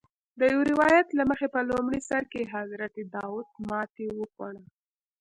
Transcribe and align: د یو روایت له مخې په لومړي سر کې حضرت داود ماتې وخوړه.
د 0.39 0.41
یو 0.53 0.61
روایت 0.71 1.07
له 1.17 1.23
مخې 1.29 1.47
په 1.55 1.59
لومړي 1.69 2.01
سر 2.09 2.23
کې 2.31 2.51
حضرت 2.55 2.93
داود 3.15 3.47
ماتې 3.69 4.07
وخوړه. 4.19 4.63